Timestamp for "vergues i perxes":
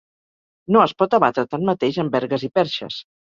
2.19-2.99